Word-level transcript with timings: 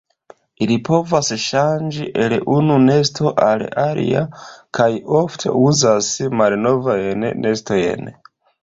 Ili 0.65 0.77
povas 0.87 1.27
ŝanĝi 1.43 2.07
el 2.23 2.35
unu 2.55 2.79
nesto 2.87 3.35
al 3.51 3.67
alia 3.85 4.25
kaj 4.79 4.91
ofte 5.23 5.57
uzas 5.69 6.13
malnovajn 6.43 7.33
nestojn. 7.47 8.15